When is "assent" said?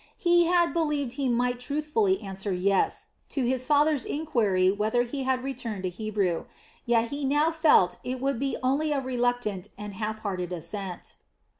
10.51-11.17